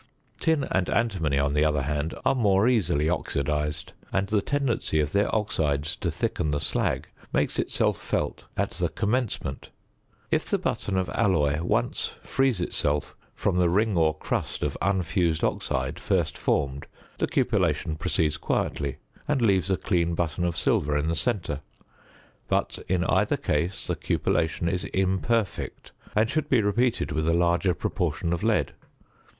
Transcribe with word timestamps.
Tin 0.39 0.63
and 0.71 0.89
antimony, 0.89 1.37
on 1.37 1.53
the 1.53 1.63
other 1.63 1.83
hand, 1.83 2.15
are 2.25 2.33
more 2.33 2.67
easily 2.67 3.07
oxidised; 3.07 3.93
and 4.11 4.25
the 4.29 4.41
tendency 4.41 4.99
of 4.99 5.11
their 5.11 5.27
oxides 5.35 5.95
to 5.97 6.09
thicken 6.09 6.49
the 6.49 6.59
slag 6.59 7.07
makes 7.31 7.59
itself 7.59 8.01
felt 8.01 8.45
at 8.57 8.71
the 8.71 8.89
commencement: 8.89 9.69
if 10.31 10.45
the 10.49 10.57
button 10.57 10.97
of 10.97 11.07
alloy 11.09 11.61
once 11.61 12.15
frees 12.23 12.59
itself 12.61 13.15
from 13.35 13.59
the 13.59 13.69
ring 13.69 13.95
or 13.95 14.15
crust 14.17 14.63
of 14.63 14.75
unfused 14.81 15.43
oxide 15.43 15.99
first 15.99 16.35
formed, 16.35 16.87
the 17.19 17.27
cupellation 17.27 17.95
proceeds 17.95 18.37
quietly, 18.37 18.97
and 19.27 19.39
leaves 19.39 19.69
a 19.69 19.77
clean 19.77 20.15
button 20.15 20.43
of 20.43 20.57
silver 20.57 20.97
in 20.97 21.09
the 21.09 21.15
centre. 21.15 21.59
But 22.47 22.79
in 22.87 23.03
either 23.03 23.37
case 23.37 23.85
the 23.85 23.95
cupellation 23.95 24.67
is 24.67 24.83
imperfect, 24.83 25.91
and 26.15 26.27
should 26.27 26.49
be 26.49 26.63
repeated 26.63 27.11
with 27.11 27.29
a 27.29 27.35
larger 27.35 27.75
proportion 27.75 28.33
of 28.33 28.41
lead. 28.41 28.73